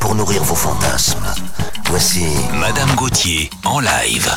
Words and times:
pour 0.00 0.16
nourrir 0.16 0.42
vos 0.42 0.56
fantasmes. 0.56 1.32
Voici 1.88 2.26
Madame 2.58 2.94
Gauthier 2.96 3.48
en 3.64 3.78
live. 3.78 4.28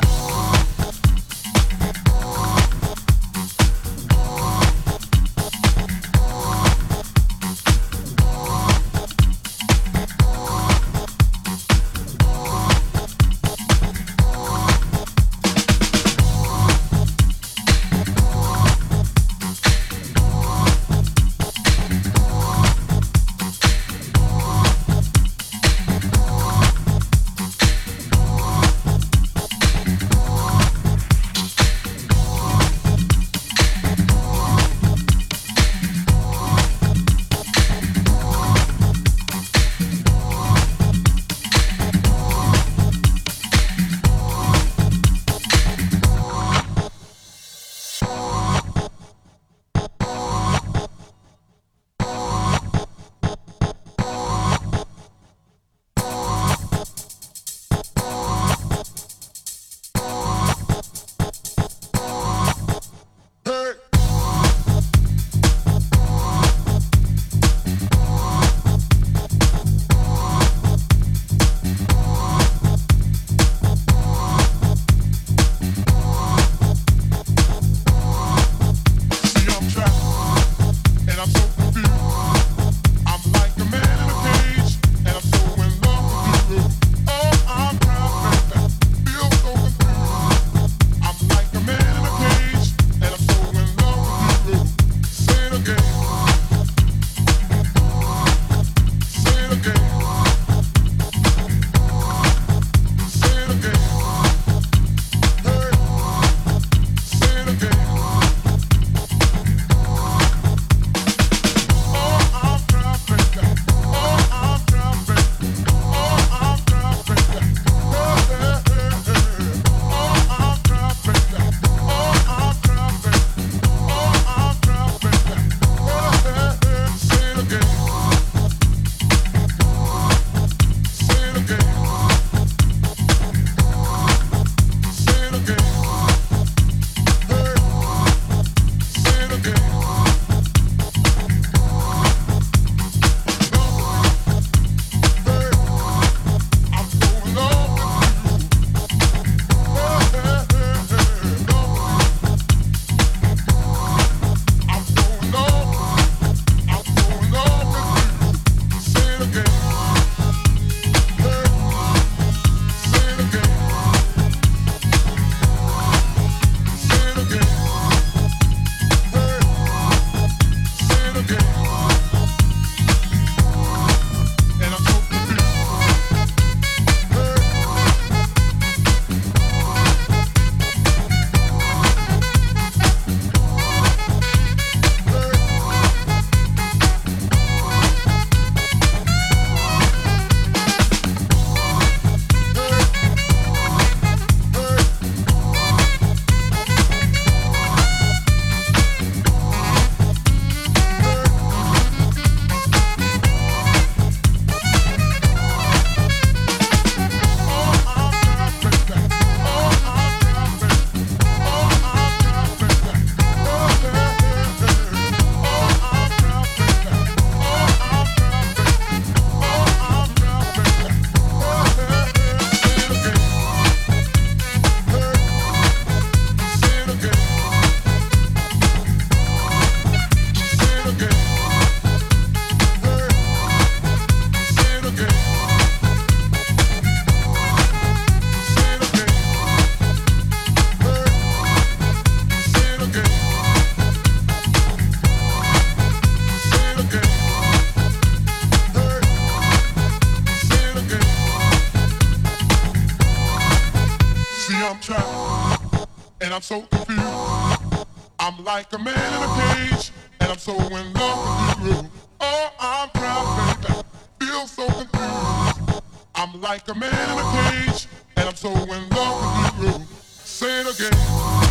like 258.55 258.73
a 258.73 258.79
man 258.79 259.13
in 259.13 259.29
a 259.29 259.69
cage, 259.69 259.91
and 260.19 260.29
I'm 260.29 260.37
so 260.37 260.53
in 260.53 260.93
love 260.93 261.61
with 261.61 261.83
you. 261.83 261.89
Oh, 262.19 262.49
I'm 262.59 262.89
proud, 262.89 263.57
baby, 263.61 263.81
feel 264.19 264.45
so 264.45 264.67
confused. 264.67 265.81
I'm 266.15 266.41
like 266.41 266.67
a 266.67 266.75
man 266.75 267.11
in 267.11 267.17
a 267.17 267.27
cage, 267.31 267.87
and 268.17 268.27
I'm 268.27 268.35
so 268.35 268.51
in 268.51 268.89
love 268.89 269.57
with 269.57 269.79
you. 269.79 269.85
Say 270.01 270.63
it 270.63 270.79
again. 270.79 271.50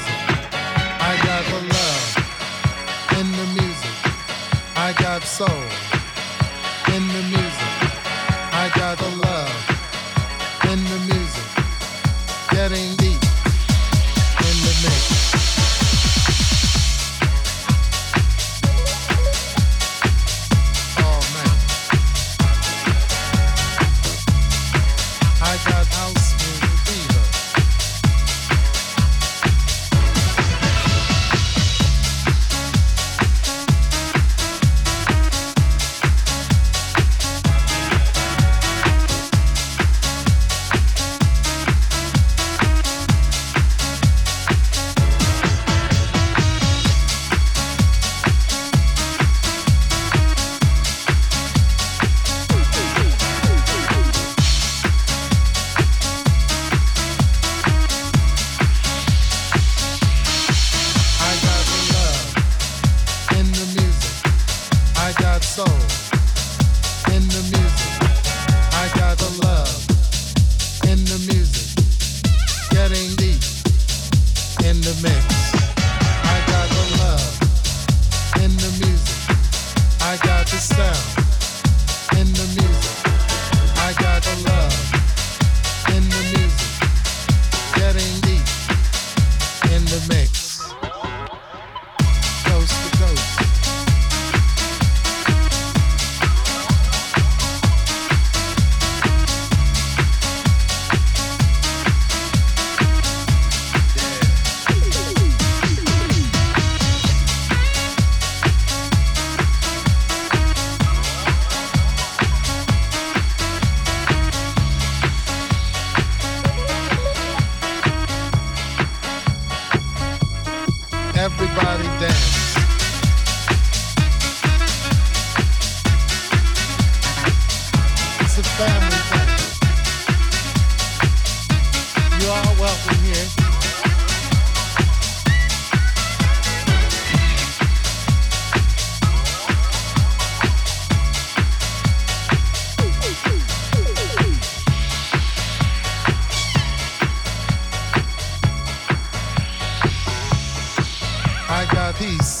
peace. 152.01 152.40